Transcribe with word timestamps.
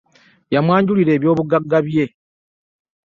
Yamwanjulira 0.53 1.11
eby'obuggaga 1.13 1.79
bye. 1.87 2.05